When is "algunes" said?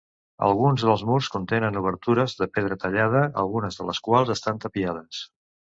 3.45-3.81